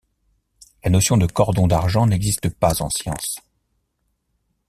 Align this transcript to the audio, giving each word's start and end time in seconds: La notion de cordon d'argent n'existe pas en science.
La 0.83 0.89
notion 0.89 1.15
de 1.15 1.27
cordon 1.27 1.67
d'argent 1.67 2.07
n'existe 2.07 2.49
pas 2.49 2.81
en 2.81 2.89
science. 2.89 3.37